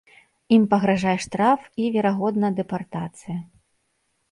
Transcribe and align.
Ім 0.55 0.63
пагражае 0.71 1.13
штраф 1.25 1.67
і, 1.83 1.91
верагодна, 1.97 2.47
дэпартацыя. 2.63 3.39